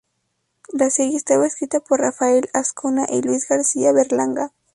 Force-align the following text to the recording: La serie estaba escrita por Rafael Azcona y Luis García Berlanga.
La 0.73 0.89
serie 0.89 1.15
estaba 1.15 1.45
escrita 1.45 1.79
por 1.79 1.99
Rafael 1.99 2.49
Azcona 2.55 3.05
y 3.07 3.21
Luis 3.21 3.47
García 3.47 3.91
Berlanga. 3.91 4.51